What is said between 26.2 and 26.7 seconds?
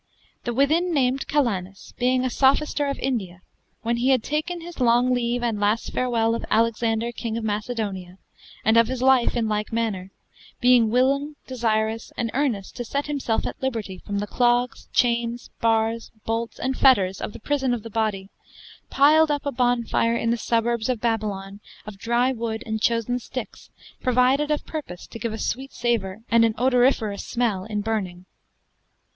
and an